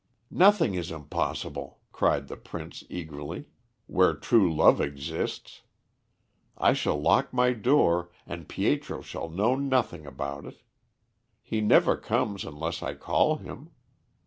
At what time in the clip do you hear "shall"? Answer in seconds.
6.73-6.99, 9.03-9.29